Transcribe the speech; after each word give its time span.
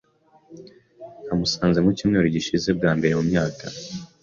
Namusanze 1.25 1.77
mucyumweru 1.85 2.27
gishize 2.35 2.69
bwa 2.77 2.91
mbere 2.97 3.13
mumyaka. 3.19 3.65